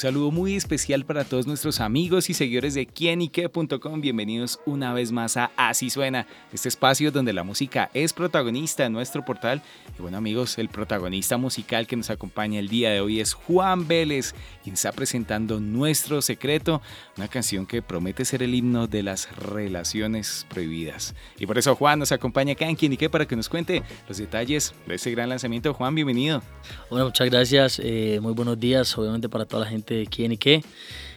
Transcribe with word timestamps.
Saludo 0.00 0.30
muy 0.30 0.56
especial 0.56 1.04
para 1.04 1.24
todos 1.24 1.46
nuestros 1.46 1.78
amigos 1.78 2.30
y 2.30 2.34
seguidores 2.34 2.72
de 2.72 2.86
quienique.com. 2.86 4.00
Bienvenidos 4.00 4.58
una 4.64 4.94
vez 4.94 5.12
más 5.12 5.36
a 5.36 5.50
Así 5.58 5.90
Suena, 5.90 6.26
este 6.54 6.70
espacio 6.70 7.12
donde 7.12 7.34
la 7.34 7.44
música 7.44 7.90
es 7.92 8.14
protagonista 8.14 8.86
en 8.86 8.94
nuestro 8.94 9.26
portal. 9.26 9.62
Y 9.98 10.00
bueno 10.00 10.16
amigos, 10.16 10.56
el 10.56 10.70
protagonista 10.70 11.36
musical 11.36 11.86
que 11.86 11.96
nos 11.96 12.08
acompaña 12.08 12.60
el 12.60 12.68
día 12.68 12.90
de 12.90 13.02
hoy 13.02 13.20
es 13.20 13.34
Juan 13.34 13.86
Vélez, 13.86 14.34
quien 14.62 14.72
está 14.72 14.90
presentando 14.90 15.60
Nuestro 15.60 16.22
Secreto, 16.22 16.80
una 17.18 17.28
canción 17.28 17.66
que 17.66 17.82
promete 17.82 18.24
ser 18.24 18.42
el 18.42 18.54
himno 18.54 18.86
de 18.86 19.02
las 19.02 19.30
relaciones 19.36 20.46
prohibidas. 20.48 21.14
Y 21.38 21.44
por 21.44 21.58
eso 21.58 21.76
Juan 21.76 21.98
nos 21.98 22.10
acompaña 22.10 22.54
acá 22.54 22.66
en 22.66 22.76
Quienique 22.76 23.10
para 23.10 23.26
que 23.26 23.36
nos 23.36 23.50
cuente 23.50 23.82
los 24.08 24.16
detalles 24.16 24.72
de 24.86 24.94
este 24.94 25.10
gran 25.10 25.28
lanzamiento. 25.28 25.74
Juan, 25.74 25.94
bienvenido. 25.94 26.42
Bueno, 26.88 27.04
muchas 27.04 27.28
gracias. 27.28 27.78
Eh, 27.84 28.18
muy 28.22 28.32
buenos 28.32 28.58
días, 28.58 28.96
obviamente 28.96 29.28
para 29.28 29.44
toda 29.44 29.64
la 29.64 29.70
gente 29.70 29.89
de 29.94 30.06
quién 30.06 30.32
y 30.32 30.36
qué. 30.36 30.62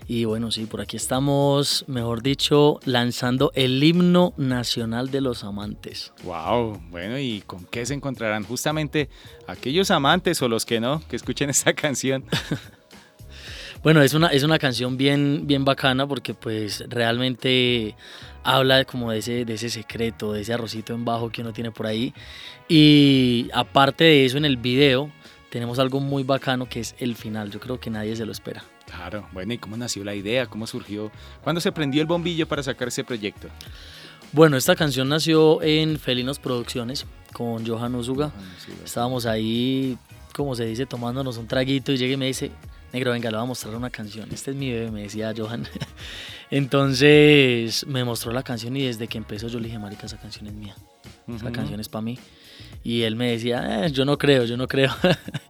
Y 0.07 0.25
bueno, 0.25 0.51
sí, 0.51 0.65
por 0.65 0.81
aquí 0.81 0.97
estamos, 0.97 1.85
mejor 1.87 2.21
dicho, 2.21 2.79
lanzando 2.83 3.51
el 3.55 3.81
himno 3.81 4.33
nacional 4.35 5.11
de 5.11 5.21
los 5.21 5.43
amantes. 5.45 6.11
Wow, 6.23 6.81
bueno, 6.89 7.17
¿y 7.17 7.41
con 7.41 7.65
qué 7.65 7.85
se 7.85 7.93
encontrarán 7.93 8.43
justamente 8.43 9.09
aquellos 9.47 9.91
amantes 9.91 10.41
o 10.41 10.49
los 10.49 10.65
que 10.65 10.81
no, 10.81 11.01
que 11.07 11.15
escuchen 11.15 11.49
esta 11.51 11.73
canción? 11.73 12.25
bueno, 13.81 14.01
es 14.01 14.13
una, 14.13 14.27
es 14.27 14.43
una 14.43 14.59
canción 14.59 14.97
bien, 14.97 15.43
bien 15.45 15.63
bacana 15.63 16.05
porque 16.05 16.33
pues 16.33 16.83
realmente 16.89 17.95
habla 18.43 18.83
como 18.83 19.11
de 19.11 19.19
ese, 19.19 19.45
de 19.45 19.53
ese 19.53 19.69
secreto, 19.69 20.33
de 20.33 20.41
ese 20.41 20.53
arrocito 20.53 20.93
en 20.93 21.05
bajo 21.05 21.29
que 21.29 21.41
uno 21.41 21.53
tiene 21.53 21.71
por 21.71 21.87
ahí. 21.87 22.13
Y 22.67 23.49
aparte 23.53 24.03
de 24.03 24.25
eso, 24.25 24.37
en 24.37 24.43
el 24.43 24.57
video 24.57 25.09
tenemos 25.53 25.77
algo 25.77 25.99
muy 25.99 26.23
bacano 26.23 26.67
que 26.67 26.79
es 26.79 26.95
el 26.97 27.15
final. 27.15 27.51
Yo 27.51 27.59
creo 27.59 27.79
que 27.79 27.91
nadie 27.91 28.15
se 28.15 28.25
lo 28.25 28.31
espera. 28.31 28.63
Claro, 28.87 29.27
bueno, 29.33 29.53
¿y 29.53 29.59
cómo 29.59 29.77
nació 29.77 30.03
la 30.03 30.15
idea? 30.15 30.47
¿Cómo 30.47 30.65
surgió? 30.65 31.11
¿Cuándo 31.43 31.61
se 31.61 31.71
prendió 31.71 32.01
el 32.01 32.07
bombillo 32.07 32.47
para 32.47 32.63
sacar 32.63 32.87
ese 32.87 33.03
proyecto? 33.03 33.49
Bueno, 34.31 34.57
esta 34.57 34.75
canción 34.75 35.09
nació 35.09 35.61
en 35.61 35.99
Felinos 35.99 36.39
Producciones 36.39 37.05
con 37.33 37.67
Johan 37.67 37.93
Usuga. 37.93 38.31
Estábamos 38.83 39.27
ahí, 39.27 39.95
como 40.33 40.55
se 40.55 40.65
dice, 40.65 40.87
tomándonos 40.87 41.37
un 41.37 41.45
traguito 41.45 41.91
y 41.91 41.97
llega 41.97 42.15
y 42.15 42.17
me 42.17 42.25
dice, 42.25 42.49
negro, 42.91 43.11
venga, 43.11 43.29
le 43.29 43.37
voy 43.37 43.43
a 43.43 43.47
mostrar 43.47 43.75
una 43.75 43.91
canción. 43.91 44.29
Este 44.31 44.49
es 44.49 44.57
mi 44.57 44.71
bebé, 44.71 44.89
me 44.89 45.03
decía 45.03 45.35
Johan. 45.37 45.67
Entonces 46.49 47.85
me 47.85 48.03
mostró 48.03 48.31
la 48.31 48.41
canción 48.41 48.75
y 48.75 48.87
desde 48.87 49.07
que 49.07 49.19
empezó 49.19 49.49
yo 49.49 49.59
le 49.59 49.67
dije, 49.67 49.77
marica, 49.77 50.07
esa 50.07 50.17
canción 50.17 50.47
es 50.47 50.53
mía. 50.53 50.75
Esa 51.27 51.51
canción 51.51 51.79
es 51.79 51.89
para 51.89 52.01
mí. 52.01 52.17
Y 52.83 53.03
él 53.03 53.15
me 53.15 53.31
decía, 53.31 53.85
eh, 53.85 53.91
yo 53.91 54.03
no 54.03 54.17
creo, 54.17 54.45
yo 54.45 54.57
no 54.57 54.67
creo. 54.67 54.91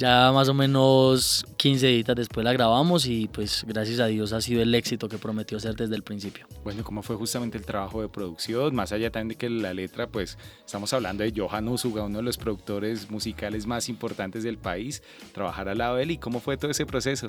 ya 0.00 0.32
más 0.32 0.48
o 0.48 0.54
menos 0.54 1.44
15 1.58 1.86
días 1.86 2.06
después 2.16 2.42
la 2.42 2.54
grabamos 2.54 3.04
y 3.04 3.28
pues 3.28 3.64
gracias 3.68 4.00
a 4.00 4.06
Dios 4.06 4.32
ha 4.32 4.40
sido 4.40 4.62
el 4.62 4.74
éxito 4.74 5.10
que 5.10 5.18
prometió 5.18 5.60
ser 5.60 5.76
desde 5.76 5.94
el 5.94 6.02
principio. 6.02 6.46
Bueno, 6.64 6.82
¿cómo 6.82 7.02
fue 7.02 7.16
justamente 7.16 7.58
el 7.58 7.66
trabajo 7.66 8.00
de 8.00 8.08
producción? 8.08 8.74
Más 8.74 8.92
allá 8.92 9.10
también 9.10 9.28
de 9.28 9.34
que 9.36 9.50
la 9.50 9.74
letra, 9.74 10.06
pues 10.06 10.38
estamos 10.64 10.92
hablando 10.94 11.22
de 11.22 11.34
Johan 11.36 11.68
Usuga, 11.68 12.02
uno 12.02 12.18
de 12.18 12.24
los 12.24 12.38
productores 12.38 13.10
musicales 13.10 13.66
más 13.66 13.90
importantes 13.90 14.42
del 14.42 14.56
país, 14.56 15.02
trabajar 15.32 15.68
al 15.68 15.78
lado 15.78 15.96
de 15.96 16.04
él 16.04 16.12
y 16.12 16.16
cómo 16.16 16.40
fue 16.40 16.56
todo 16.56 16.70
ese 16.70 16.86
proceso. 16.86 17.28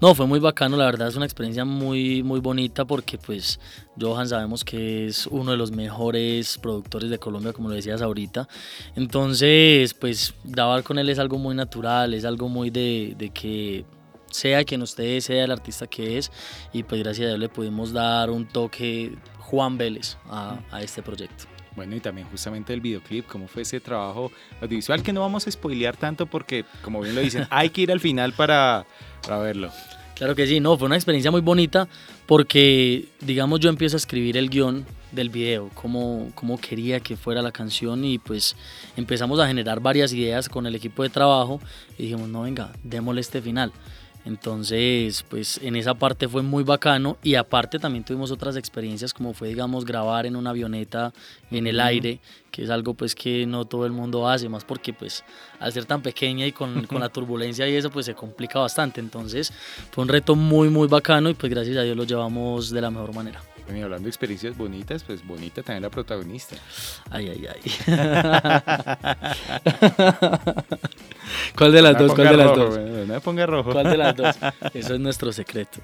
No, 0.00 0.14
fue 0.14 0.26
muy 0.26 0.38
bacano, 0.38 0.76
la 0.76 0.84
verdad 0.84 1.08
es 1.08 1.16
una 1.16 1.24
experiencia 1.24 1.64
muy, 1.64 2.22
muy 2.22 2.40
bonita 2.40 2.84
porque 2.84 3.16
pues 3.16 3.58
Johan 3.98 4.28
sabemos 4.28 4.64
que 4.64 5.06
es 5.06 5.26
uno 5.26 5.52
de 5.52 5.56
los 5.56 5.70
mejores 5.70 6.58
productores 6.58 7.08
de 7.10 7.18
Colombia, 7.18 7.52
como 7.52 7.68
lo 7.68 7.74
decías 7.74 8.02
ahorita. 8.02 8.48
Entonces, 8.96 9.94
pues 9.94 10.34
grabar 10.44 10.82
con 10.82 10.98
él 10.98 11.08
es 11.08 11.18
algo 11.18 11.38
muy 11.38 11.54
natural, 11.54 12.01
es 12.04 12.24
algo 12.24 12.48
muy 12.48 12.70
de, 12.70 13.14
de 13.16 13.30
que 13.30 13.84
sea 14.30 14.64
quien 14.64 14.82
usted 14.82 15.20
sea 15.20 15.44
el 15.44 15.50
artista 15.50 15.86
que 15.86 16.18
es 16.18 16.32
y 16.72 16.82
pues 16.82 17.02
gracias 17.02 17.26
a 17.26 17.28
Dios 17.28 17.38
le 17.38 17.48
pudimos 17.48 17.92
dar 17.92 18.30
un 18.30 18.46
toque 18.46 19.12
Juan 19.38 19.76
Vélez 19.76 20.16
a, 20.28 20.58
a 20.70 20.82
este 20.82 21.02
proyecto. 21.02 21.44
Bueno, 21.74 21.96
y 21.96 22.00
también 22.00 22.28
justamente 22.28 22.74
el 22.74 22.80
videoclip, 22.80 23.26
cómo 23.26 23.48
fue 23.48 23.62
ese 23.62 23.80
trabajo 23.80 24.30
audiovisual 24.60 25.02
que 25.02 25.12
no 25.12 25.20
vamos 25.20 25.46
a 25.46 25.50
spoilear 25.50 25.96
tanto 25.96 26.26
porque, 26.26 26.64
como 26.82 27.00
bien 27.00 27.14
lo 27.14 27.20
dicen, 27.22 27.46
hay 27.50 27.70
que 27.70 27.82
ir 27.82 27.92
al 27.92 28.00
final 28.00 28.32
para, 28.34 28.86
para 29.22 29.38
verlo. 29.38 29.70
Claro 30.14 30.34
que 30.34 30.46
sí, 30.46 30.60
no, 30.60 30.76
fue 30.76 30.86
una 30.86 30.96
experiencia 30.96 31.30
muy 31.30 31.40
bonita 31.40 31.88
porque, 32.26 33.08
digamos, 33.20 33.60
yo 33.60 33.70
empiezo 33.70 33.96
a 33.96 33.98
escribir 33.98 34.36
el 34.36 34.50
guion 34.50 34.84
del 35.12 35.30
video, 35.30 35.70
cómo, 35.74 36.30
cómo 36.34 36.58
quería 36.58 37.00
que 37.00 37.16
fuera 37.16 37.42
la 37.42 37.52
canción 37.52 38.04
y 38.04 38.18
pues 38.18 38.56
empezamos 38.96 39.38
a 39.40 39.46
generar 39.46 39.80
varias 39.80 40.12
ideas 40.12 40.48
con 40.48 40.66
el 40.66 40.74
equipo 40.74 41.02
de 41.02 41.10
trabajo 41.10 41.60
y 41.98 42.04
dijimos, 42.04 42.28
no, 42.28 42.42
venga, 42.42 42.72
démosle 42.82 43.20
este 43.20 43.40
final. 43.40 43.72
Entonces, 44.24 45.24
pues 45.28 45.58
en 45.62 45.74
esa 45.74 45.94
parte 45.94 46.28
fue 46.28 46.42
muy 46.42 46.62
bacano 46.62 47.16
y 47.24 47.34
aparte 47.34 47.80
también 47.80 48.04
tuvimos 48.04 48.30
otras 48.30 48.56
experiencias 48.56 49.12
como 49.12 49.34
fue, 49.34 49.48
digamos, 49.48 49.84
grabar 49.84 50.26
en 50.26 50.36
una 50.36 50.50
avioneta 50.50 51.12
en 51.50 51.66
el 51.66 51.80
aire, 51.80 52.20
que 52.52 52.62
es 52.62 52.70
algo 52.70 52.94
pues 52.94 53.16
que 53.16 53.46
no 53.46 53.64
todo 53.64 53.84
el 53.84 53.90
mundo 53.90 54.28
hace, 54.28 54.48
más 54.48 54.64
porque 54.64 54.92
pues 54.92 55.24
al 55.58 55.72
ser 55.72 55.86
tan 55.86 56.02
pequeña 56.02 56.46
y 56.46 56.52
con, 56.52 56.86
con 56.86 57.00
la 57.00 57.08
turbulencia 57.08 57.68
y 57.68 57.74
eso 57.74 57.90
pues 57.90 58.06
se 58.06 58.14
complica 58.14 58.60
bastante. 58.60 59.00
Entonces 59.00 59.52
fue 59.90 60.02
un 60.02 60.08
reto 60.08 60.36
muy, 60.36 60.68
muy 60.68 60.86
bacano 60.86 61.28
y 61.28 61.34
pues 61.34 61.50
gracias 61.50 61.76
a 61.76 61.82
Dios 61.82 61.96
lo 61.96 62.04
llevamos 62.04 62.70
de 62.70 62.80
la 62.80 62.90
mejor 62.90 63.12
manera. 63.14 63.42
Bueno, 63.72 63.86
hablando 63.86 64.04
de 64.04 64.10
experiencias 64.10 64.54
bonitas, 64.54 65.02
pues 65.02 65.26
bonita 65.26 65.62
también 65.62 65.82
la 65.82 65.88
protagonista. 65.88 66.56
Ay, 67.10 67.30
ay, 67.30 67.46
ay. 67.46 67.62
¿Cuál 71.56 71.72
de 71.72 71.80
las 71.80 71.96
dos? 71.98 72.12
¿Cuál 72.12 72.28
de 72.28 72.36
las 72.36 72.54
dos? 72.54 72.78
no 72.78 73.06
me 73.06 73.18
ponga 73.20 73.46
rojo. 73.46 73.72
¿Cuál 73.72 73.88
de 73.88 73.96
las 73.96 74.14
dos? 74.14 74.36
Eso 74.74 74.92
es 74.92 75.00
nuestro 75.00 75.32
secreto. 75.32 75.80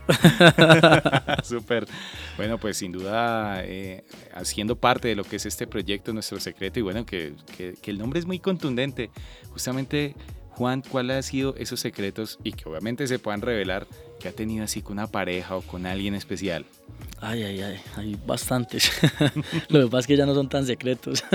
Súper. 1.42 1.88
Bueno, 2.36 2.58
pues 2.58 2.76
sin 2.76 2.92
duda, 2.92 3.62
eh, 3.64 4.04
haciendo 4.34 4.76
parte 4.76 5.08
de 5.08 5.16
lo 5.16 5.24
que 5.24 5.36
es 5.36 5.46
este 5.46 5.66
proyecto, 5.66 6.12
nuestro 6.12 6.38
secreto, 6.40 6.78
y 6.78 6.82
bueno, 6.82 7.06
que, 7.06 7.32
que, 7.56 7.72
que 7.80 7.90
el 7.90 7.96
nombre 7.96 8.20
es 8.20 8.26
muy 8.26 8.38
contundente. 8.38 9.08
Justamente 9.50 10.14
Juan, 10.58 10.82
¿cuáles 10.82 11.16
han 11.16 11.22
sido 11.22 11.54
esos 11.54 11.78
secretos 11.78 12.40
y 12.42 12.50
que 12.50 12.68
obviamente 12.68 13.06
se 13.06 13.20
puedan 13.20 13.42
revelar 13.42 13.86
que 14.18 14.26
ha 14.26 14.32
tenido 14.32 14.64
así 14.64 14.82
con 14.82 14.94
una 14.94 15.06
pareja 15.06 15.54
o 15.54 15.62
con 15.62 15.86
alguien 15.86 16.16
especial? 16.16 16.64
Ay, 17.20 17.44
ay, 17.44 17.60
ay, 17.60 17.80
hay 17.94 18.18
bastantes. 18.26 18.90
Lo 19.68 19.84
que 19.84 19.86
pasa 19.86 20.00
es 20.00 20.06
que 20.08 20.16
ya 20.16 20.26
no 20.26 20.34
son 20.34 20.48
tan 20.48 20.66
secretos. 20.66 21.24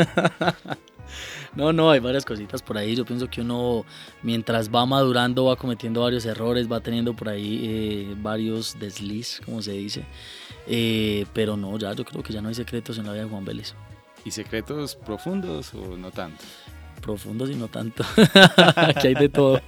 No, 1.55 1.71
no, 1.71 1.91
hay 1.91 1.99
varias 1.99 2.25
cositas 2.25 2.63
por 2.63 2.75
ahí. 2.79 2.95
Yo 2.95 3.05
pienso 3.05 3.29
que 3.29 3.41
uno, 3.41 3.85
mientras 4.23 4.73
va 4.73 4.83
madurando, 4.87 5.45
va 5.45 5.55
cometiendo 5.55 6.01
varios 6.01 6.25
errores, 6.25 6.71
va 6.71 6.79
teniendo 6.79 7.13
por 7.13 7.29
ahí 7.29 7.61
eh, 7.63 8.15
varios 8.17 8.79
desliz, 8.79 9.39
como 9.45 9.61
se 9.61 9.73
dice. 9.73 10.03
Eh, 10.65 11.27
pero 11.33 11.55
no, 11.55 11.77
ya 11.77 11.93
yo 11.93 12.03
creo 12.03 12.23
que 12.23 12.33
ya 12.33 12.41
no 12.41 12.49
hay 12.49 12.55
secretos 12.55 12.97
en 12.97 13.05
la 13.05 13.11
vida 13.11 13.25
de 13.25 13.29
Juan 13.29 13.45
Vélez. 13.45 13.75
¿Y 14.25 14.31
secretos 14.31 14.95
profundos 14.95 15.71
o 15.75 15.95
no 15.95 16.09
tanto? 16.09 16.43
Profundos 17.03 17.49
y 17.51 17.55
no 17.55 17.67
tanto. 17.67 18.05
Aquí 18.75 19.07
hay 19.07 19.15
de 19.15 19.29
todo. 19.29 19.61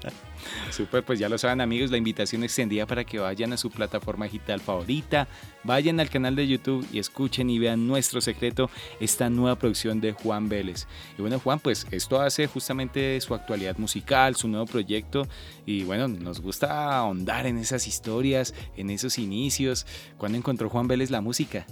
Super, 0.71 1.03
pues 1.03 1.19
ya 1.19 1.29
lo 1.29 1.37
saben 1.37 1.61
amigos, 1.61 1.91
la 1.91 1.97
invitación 1.97 2.43
extendida 2.43 2.85
para 2.85 3.03
que 3.03 3.19
vayan 3.19 3.53
a 3.53 3.57
su 3.57 3.71
plataforma 3.71 4.25
digital 4.25 4.59
favorita, 4.59 5.27
vayan 5.63 5.99
al 5.99 6.09
canal 6.09 6.35
de 6.35 6.47
YouTube 6.47 6.87
y 6.91 6.99
escuchen 6.99 7.49
y 7.49 7.59
vean 7.59 7.87
nuestro 7.87 8.21
secreto, 8.21 8.69
esta 8.99 9.29
nueva 9.29 9.57
producción 9.57 10.01
de 10.01 10.11
Juan 10.11 10.49
Vélez. 10.49 10.87
Y 11.17 11.21
bueno 11.21 11.39
Juan, 11.39 11.59
pues 11.59 11.87
esto 11.91 12.21
hace 12.21 12.47
justamente 12.47 13.19
su 13.21 13.33
actualidad 13.33 13.77
musical, 13.77 14.35
su 14.35 14.47
nuevo 14.47 14.65
proyecto 14.65 15.27
y 15.65 15.83
bueno, 15.83 16.07
nos 16.07 16.41
gusta 16.41 16.97
ahondar 16.97 17.47
en 17.47 17.57
esas 17.57 17.87
historias, 17.87 18.53
en 18.77 18.89
esos 18.89 19.17
inicios. 19.17 19.85
¿Cuándo 20.17 20.37
encontró 20.37 20.69
Juan 20.69 20.87
Vélez 20.87 21.09
la 21.09 21.21
música? 21.21 21.65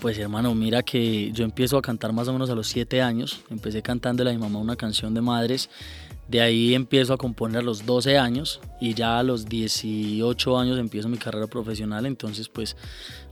Pues 0.00 0.18
hermano, 0.18 0.54
mira 0.54 0.82
que 0.82 1.32
yo 1.32 1.44
empiezo 1.44 1.78
a 1.78 1.82
cantar 1.82 2.12
más 2.12 2.28
o 2.28 2.32
menos 2.32 2.50
a 2.50 2.54
los 2.54 2.68
7 2.68 3.02
años. 3.02 3.40
Empecé 3.50 3.82
cantando 3.82 4.28
a 4.28 4.32
mi 4.32 4.38
mamá 4.38 4.58
una 4.58 4.76
canción 4.76 5.14
de 5.14 5.20
madres. 5.20 5.70
De 6.28 6.40
ahí 6.40 6.74
empiezo 6.74 7.14
a 7.14 7.16
componer 7.16 7.58
a 7.58 7.62
los 7.62 7.86
12 7.86 8.18
años 8.18 8.60
y 8.80 8.94
ya 8.94 9.18
a 9.18 9.22
los 9.22 9.46
18 9.46 10.58
años 10.58 10.78
empiezo 10.78 11.08
mi 11.08 11.18
carrera 11.18 11.46
profesional. 11.46 12.04
Entonces 12.04 12.48
pues 12.48 12.76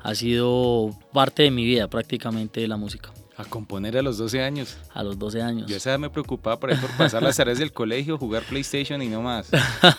ha 0.02 0.14
sido 0.14 0.90
parte 1.12 1.42
de 1.42 1.50
mi 1.50 1.64
vida 1.64 1.88
prácticamente 1.88 2.66
la 2.66 2.76
música. 2.76 3.12
A 3.36 3.44
componer 3.44 3.98
a 3.98 4.02
los 4.02 4.16
12 4.16 4.42
años. 4.42 4.76
A 4.92 5.02
los 5.02 5.18
12 5.18 5.42
años. 5.42 5.68
Yo 5.68 5.76
esa 5.76 5.98
me 5.98 6.08
preocupaba 6.08 6.60
por, 6.60 6.70
ahí 6.70 6.76
por 6.76 6.90
pasar 6.96 7.20
las 7.20 7.36
tareas 7.36 7.58
del 7.58 7.72
colegio, 7.72 8.16
jugar 8.16 8.44
PlayStation 8.44 9.02
y 9.02 9.08
no 9.08 9.22
más. 9.22 9.50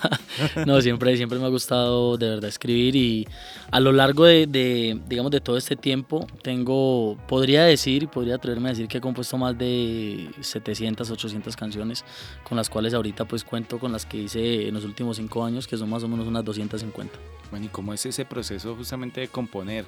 no, 0.66 0.80
siempre, 0.82 1.18
siempre 1.18 1.38
me 1.38 1.46
ha 1.46 1.50
gustado 1.50 2.18
de 2.18 2.30
verdad 2.30 2.48
escribir 2.48 2.96
y 2.96 3.28
a 3.72 3.82
lo 3.82 3.92
largo 3.92 4.24
de, 4.24 4.48
de, 4.48 5.02
digamos, 5.10 5.32
de 5.32 5.42
todo 5.42 5.58
este 5.58 5.76
tiempo 5.76 6.26
tengo, 6.44 7.18
podría 7.28 7.66
decir, 7.66 8.08
podría 8.08 8.36
atreverme 8.36 8.70
a 8.70 8.72
decir 8.72 8.88
que 8.88 9.00
he 9.00 9.02
compuesto 9.02 9.38
más 9.38 9.58
de 9.58 10.30
700, 10.40 11.12
800 11.12 11.58
canciones 11.58 12.06
con 12.48 12.56
las 12.56 12.70
cuales 12.70 12.94
ahorita 12.94 13.26
pues 13.26 13.44
cuento 13.44 13.80
con 13.80 13.92
las 13.92 14.06
que 14.06 14.16
hice 14.18 14.70
en 14.70 14.74
los 14.74 14.86
últimos 14.86 15.18
5 15.18 15.44
años, 15.44 15.68
que 15.68 15.76
son 15.76 15.90
más 15.90 16.04
o 16.04 16.08
menos 16.08 16.26
unas 16.26 16.46
250. 16.46 17.14
Bueno, 17.52 17.66
¿y 17.66 17.70
cómo 17.70 17.94
es 17.94 18.06
ese 18.06 18.24
proceso 18.24 18.76
justamente 18.76 19.20
de 19.20 19.28
componer? 19.28 19.86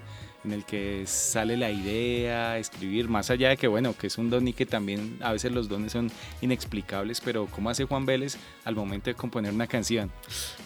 en 0.48 0.54
el 0.54 0.66
que 0.66 1.04
sale 1.06 1.58
la 1.58 1.70
idea, 1.70 2.58
escribir, 2.58 3.10
más 3.10 3.30
allá 3.30 3.37
de 3.38 3.58
que, 3.58 3.68
bueno, 3.68 3.96
que 3.98 4.08
es 4.08 4.18
un 4.18 4.30
don 4.30 4.48
y 4.48 4.54
que 4.54 4.66
también 4.66 5.18
a 5.22 5.32
veces 5.32 5.52
los 5.52 5.70
dones 5.70 5.92
son 5.92 6.12
inexplicables, 6.42 7.22
pero 7.22 7.48
¿cómo 7.48 7.70
hace 7.70 7.86
Juan 7.86 8.06
Vélez 8.06 8.38
al 8.66 8.76
momento 8.76 9.10
de 9.10 9.16
componer 9.16 9.54
una 9.54 9.68
canción? 9.68 10.12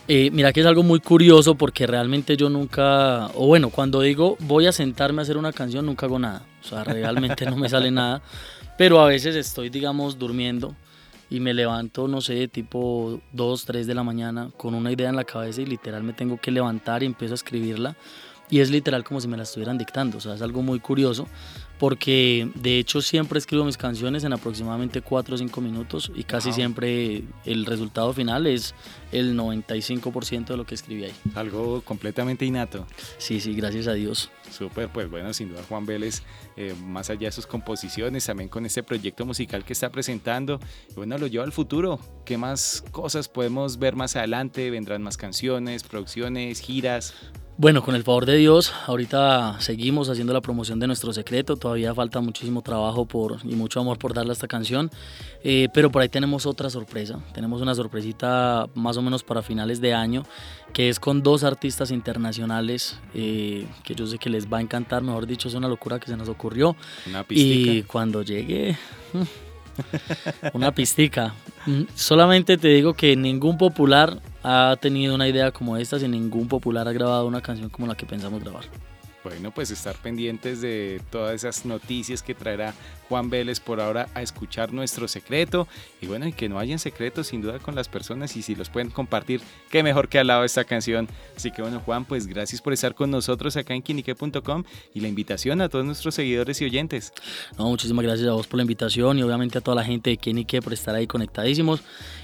Eh, 0.08 0.30
mira 0.32 0.52
que 0.52 0.62
es 0.62 0.66
algo 0.66 0.84
muy 0.84 1.00
curioso 1.00 1.56
porque 1.56 1.86
realmente 1.86 2.36
yo 2.38 2.50
nunca, 2.50 3.28
o 3.36 3.48
bueno, 3.48 3.70
cuando 3.70 4.02
digo 4.02 4.38
voy 4.40 4.68
a 4.68 4.72
sentarme 4.72 5.22
a 5.22 5.24
hacer 5.24 5.38
una 5.38 5.54
canción, 5.54 5.86
nunca 5.86 6.06
hago 6.06 6.20
nada, 6.20 6.44
o 6.64 6.68
sea, 6.68 6.84
realmente 6.84 7.46
no 7.46 7.58
me 7.58 7.70
sale 7.70 7.92
nada, 7.92 8.22
pero 8.78 9.00
a 9.00 9.08
veces 9.08 9.36
estoy, 9.36 9.70
digamos, 9.70 10.18
durmiendo 10.18 10.76
y 11.32 11.40
me 11.40 11.54
levanto, 11.54 12.10
no 12.10 12.20
sé, 12.20 12.50
tipo 12.50 13.22
2, 13.32 13.66
3 13.66 13.88
de 13.88 13.96
la 13.96 14.04
mañana 14.04 14.50
con 14.58 14.76
una 14.76 14.92
idea 14.92 15.08
en 15.08 15.16
la 15.16 15.24
cabeza 15.24 15.62
y 15.62 15.66
literal 15.66 16.04
me 16.04 16.12
tengo 16.12 16.38
que 16.38 16.52
levantar 16.52 17.04
y 17.04 17.06
empiezo 17.06 17.34
a 17.34 17.36
escribirla. 17.36 17.96
Y 18.50 18.60
es 18.60 18.70
literal 18.70 19.06
como 19.06 19.22
si 19.22 19.30
me 19.30 19.38
la 19.38 19.44
estuvieran 19.44 19.78
dictando, 19.78 20.18
o 20.18 20.22
sea, 20.22 20.36
es 20.36 20.42
algo 20.42 20.62
muy 20.62 20.82
curioso 20.82 21.30
porque 21.82 22.48
de 22.54 22.78
hecho 22.78 23.02
siempre 23.02 23.40
escribo 23.40 23.66
mis 23.66 23.76
canciones 23.76 24.24
en 24.24 24.34
aproximadamente 24.34 25.02
4 25.02 25.34
o 25.34 25.38
5 25.40 25.62
minutos 25.62 26.12
y 26.14 26.26
casi 26.26 26.54
siempre 26.54 27.24
el 27.44 27.66
resultado 27.66 28.14
final 28.14 28.46
es 28.46 28.76
el 29.12 29.36
95% 29.36 30.46
de 30.46 30.58
lo 30.58 30.64
que 30.68 30.76
escribí 30.76 31.06
ahí. 31.06 31.14
Algo 31.34 31.82
completamente 31.82 32.46
innato. 32.46 32.86
Sí, 33.18 33.40
sí, 33.40 33.56
gracias 33.56 33.88
a 33.88 33.94
Dios. 33.94 34.30
Súper, 34.52 34.90
pues 34.90 35.10
bueno, 35.10 35.34
sin 35.34 35.50
duda 35.50 35.64
Juan 35.68 35.88
Vélez, 35.88 36.22
eh, 36.56 36.76
más 36.84 37.10
allá 37.10 37.30
de 37.30 37.32
sus 37.32 37.48
composiciones, 37.48 38.28
también 38.28 38.48
con 38.48 38.64
este 38.68 38.84
proyecto 38.84 39.26
musical 39.26 39.66
que 39.66 39.74
está 39.74 39.92
presentando, 39.92 40.60
bueno, 40.96 41.18
lo 41.18 41.26
lleva 41.26 41.46
al 41.46 41.52
futuro. 41.52 42.00
¿Qué 42.26 42.38
más 42.38 42.84
cosas 42.92 43.28
podemos 43.28 43.80
ver 43.80 43.96
más 43.96 44.16
adelante? 44.16 44.70
¿Vendrán 44.70 45.02
más 45.02 45.18
canciones, 45.18 45.82
producciones, 45.82 46.60
giras? 46.60 47.16
Bueno, 47.58 47.84
con 47.84 47.94
el 47.94 48.04
favor 48.04 48.26
de 48.26 48.38
Dios, 48.38 48.74
ahorita 48.88 49.58
seguimos 49.60 50.10
haciendo 50.10 50.34
la 50.34 50.42
promoción 50.42 50.80
de 50.80 50.88
nuestro 50.88 51.14
secreto, 51.14 51.58
todavía 51.58 51.94
falta 51.94 52.20
muchísimo 52.20 52.64
trabajo 52.64 53.06
por, 53.06 53.38
y 53.44 53.56
mucho 53.56 53.80
amor 53.80 54.00
por 54.00 54.14
darle 54.14 54.32
a 54.32 54.34
esta 54.34 54.48
canción, 54.48 54.90
eh, 55.44 55.68
pero 55.74 55.92
por 55.92 56.02
ahí 56.02 56.10
tenemos 56.10 56.48
otra 56.48 56.70
sorpresa, 56.72 57.20
tenemos 57.34 57.62
una 57.62 57.76
sorpresita 57.76 58.68
más 58.74 58.98
o 58.98 59.04
menos 59.04 59.24
para 59.24 59.44
finales 59.44 59.80
de 59.80 59.94
año, 59.94 60.24
que 60.74 60.90
es 60.90 61.00
con 61.00 61.22
dos 61.22 61.44
artistas 61.44 61.92
internacionales 61.92 62.98
eh, 63.14 63.68
que 63.84 63.94
yo 63.94 64.08
sé 64.08 64.18
que 64.18 64.30
les 64.32 64.52
va 64.52 64.58
a 64.58 64.62
encantar, 64.62 65.04
mejor 65.04 65.28
dicho, 65.28 65.48
es 65.48 65.54
una 65.54 65.68
locura 65.68 66.00
que 66.00 66.08
se 66.08 66.18
nos 66.18 66.30
ocurrió. 66.30 66.76
Una 67.08 67.26
y 67.30 67.84
cuando 67.84 68.24
llegue... 68.24 68.78
Una 70.54 70.74
pistica. 70.74 71.34
Mm, 71.66 71.84
solamente 71.96 72.58
te 72.58 72.68
digo 72.68 72.94
que 72.94 73.16
ningún 73.16 73.58
popular 73.58 74.20
ha 74.44 74.76
tenido 74.80 75.16
una 75.16 75.28
idea 75.28 75.52
como 75.52 75.78
esta 75.78 76.00
si 76.00 76.08
ningún 76.08 76.48
popular 76.48 76.88
ha 76.88 76.94
grabado 76.94 77.28
una 77.28 77.42
canción 77.42 77.70
como 77.70 77.88
la 77.88 77.96
que 77.96 78.06
pensamos 78.06 78.42
grabar. 78.42 78.66
Bueno, 79.24 79.52
pues 79.52 79.70
estar 79.70 79.96
pendientes 79.98 80.62
de 80.62 81.02
todas 81.12 81.36
esas 81.36 81.66
noticias 81.66 82.24
que 82.24 82.34
traerá 82.34 82.74
Juan 83.08 83.30
Vélez 83.30 83.60
por 83.60 83.80
ahora 83.80 84.08
a 84.14 84.22
escuchar 84.22 84.74
nuestro 84.74 85.08
secreto. 85.08 85.68
Y 86.02 86.08
bueno, 86.08 86.28
y 86.28 86.34
que 86.34 86.50
no 86.50 86.58
hayan 86.58 86.80
secretos 86.80 87.28
sin 87.28 87.42
duda 87.42 87.60
con 87.60 87.76
las 87.76 87.88
personas 87.88 88.36
y 88.36 88.42
si 88.42 88.56
los 88.56 88.70
pueden 88.70 88.90
compartir, 88.90 89.42
qué 89.70 89.84
mejor 89.84 90.10
que 90.10 90.18
al 90.18 90.28
lado 90.28 90.42
de 90.42 90.48
esta 90.48 90.64
canción. 90.64 91.08
Así 91.36 91.52
que 91.52 91.62
bueno, 91.62 91.82
Juan, 91.82 92.06
pues 92.06 92.26
gracias 92.26 92.62
por 92.62 92.74
estar 92.74 92.96
con 92.96 93.12
nosotros 93.12 93.56
acá 93.58 93.74
en 93.74 93.82
quinique.com 93.82 94.64
y 94.94 95.00
la 95.02 95.08
invitación 95.08 95.62
a 95.62 95.70
todos 95.70 95.86
nuestros 95.86 96.16
seguidores 96.16 96.62
y 96.62 96.66
oyentes. 96.66 97.14
No, 97.58 97.70
muchísimas 97.70 98.04
gracias 98.04 98.28
a 98.28 98.34
vos 98.34 98.48
por 98.48 98.58
la 98.58 98.64
invitación 98.64 99.20
y 99.20 99.24
obviamente 99.24 99.58
a 99.58 99.62
toda 99.62 99.76
la 99.76 99.84
gente 99.84 100.10
de 100.10 100.18
Quinique 100.18 100.62
por 100.62 100.74
estar 100.74 100.96
ahí 100.96 101.06
conectadísimos. 101.06 101.82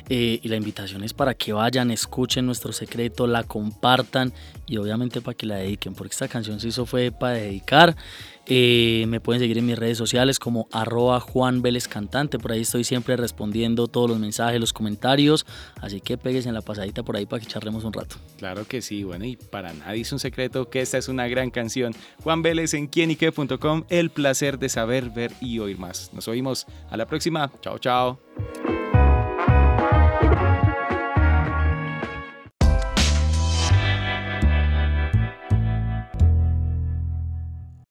Eh, 0.09 0.39
y 0.41 0.47
la 0.47 0.55
invitación 0.55 1.03
es 1.03 1.13
para 1.13 1.33
que 1.33 1.51
vayan, 1.51 1.91
escuchen 1.91 2.45
nuestro 2.45 2.71
secreto, 2.71 3.27
la 3.27 3.43
compartan 3.43 4.31
y 4.65 4.77
obviamente 4.77 5.19
para 5.19 5.35
que 5.35 5.45
la 5.45 5.55
dediquen, 5.57 5.93
porque 5.95 6.13
esta 6.13 6.29
canción 6.29 6.61
se 6.61 6.69
hizo 6.69 6.85
fue 6.87 7.11
para 7.11 7.35
dedicar. 7.35 7.95
Eh, 8.49 9.05
me 9.09 9.19
pueden 9.19 9.41
seguir 9.41 9.57
en 9.57 9.65
mis 9.65 9.77
redes 9.77 9.97
sociales 9.97 10.39
como 10.39 10.67
arroba 10.71 11.19
Juan 11.19 11.61
Vélez 11.61 11.87
Cantante. 11.87 12.39
Por 12.39 12.53
ahí 12.53 12.61
estoy 12.61 12.83
siempre 12.83 13.17
respondiendo 13.17 13.87
todos 13.87 14.09
los 14.09 14.19
mensajes, 14.19 14.59
los 14.59 14.73
comentarios. 14.73 15.45
Así 15.81 15.99
que 15.99 16.17
pegues 16.17 16.45
en 16.45 16.53
la 16.53 16.61
pasadita 16.61 17.03
por 17.03 17.17
ahí 17.17 17.25
para 17.25 17.41
que 17.41 17.47
charlemos 17.47 17.83
un 17.83 17.93
rato. 17.93 18.15
Claro 18.37 18.65
que 18.65 18.81
sí. 18.81 19.03
Bueno, 19.03 19.25
y 19.25 19.35
para 19.35 19.73
nadie 19.73 20.01
es 20.01 20.11
un 20.13 20.19
secreto 20.19 20.69
que 20.69 20.81
esta 20.81 20.97
es 20.97 21.09
una 21.09 21.27
gran 21.27 21.49
canción. 21.49 21.93
Juan 22.23 22.41
Vélez 22.41 22.73
en 22.73 22.87
quienique.com. 22.87 23.83
El 23.89 24.09
placer 24.09 24.59
de 24.59 24.69
saber, 24.69 25.09
ver 25.09 25.33
y 25.41 25.59
oír 25.59 25.77
más. 25.77 26.11
Nos 26.13 26.27
oímos 26.27 26.67
a 26.89 26.95
la 26.97 27.05
próxima. 27.05 27.51
Chao, 27.61 27.77
chao. 27.79 28.76